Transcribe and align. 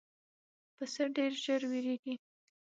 پسه 0.75 1.03
ډېر 1.15 1.31
ژر 1.43 1.61
وېرېږي. 1.69 2.13